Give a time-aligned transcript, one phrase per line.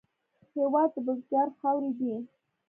[0.53, 2.13] هېواد د بزګر خاورې دي.